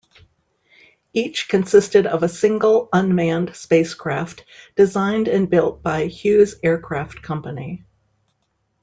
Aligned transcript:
Each 1.13 1.47
consisted 1.47 2.07
of 2.07 2.23
a 2.23 2.27
single 2.27 2.89
unmanned 2.91 3.55
spacecraft 3.55 4.43
designed 4.75 5.27
and 5.27 5.47
built 5.47 5.83
by 5.83 6.05
Hughes 6.07 6.55
Aircraft 6.63 7.21
Company. 7.21 7.85